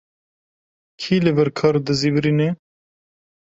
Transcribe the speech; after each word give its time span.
Kî 1.01 1.15
li 1.23 1.31
vir 1.37 1.49
kar 1.59 1.75
dizîvirîne? 1.87 2.49